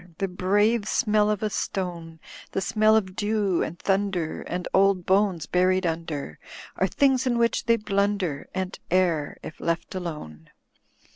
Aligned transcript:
The 0.17 0.27
brave 0.27 0.87
smell 0.87 1.29
of 1.29 1.43
a 1.43 1.51
stone. 1.51 2.19
The 2.53 2.59
smell 2.59 2.95
of 2.95 3.15
dew 3.15 3.61
and 3.61 3.77
thmider 3.77 4.43
And 4.47 4.67
old 4.73 5.05
bones 5.05 5.45
bvried 5.45 5.85
mider. 5.85 6.39
Are 6.75 6.87
thi«gs 6.87 7.27
in 7.27 7.37
which 7.37 7.65
they 7.67 7.77
blmider 7.77 8.45
And 8.51 8.79
err, 8.89 9.37
if 9.43 9.59
left 9.59 9.93
alone. 9.93 10.49